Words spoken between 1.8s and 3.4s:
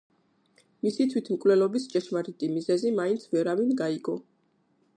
ჭეშმარიტი მიზეზი მაინც